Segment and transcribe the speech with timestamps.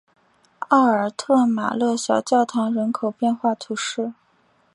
[0.69, 4.15] 奥尔特马勒小教堂人口变化图示